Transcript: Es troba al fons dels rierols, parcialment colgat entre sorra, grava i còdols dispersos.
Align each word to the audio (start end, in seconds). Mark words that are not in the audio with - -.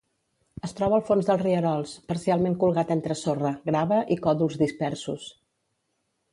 Es 0.67 0.71
troba 0.79 0.95
al 0.97 1.03
fons 1.09 1.27
dels 1.27 1.43
rierols, 1.43 1.93
parcialment 2.13 2.57
colgat 2.65 2.95
entre 2.97 3.19
sorra, 3.21 3.53
grava 3.71 4.03
i 4.17 4.21
còdols 4.27 4.61
dispersos. 4.67 5.31